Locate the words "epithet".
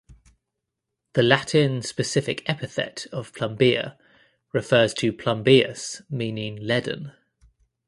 2.49-3.05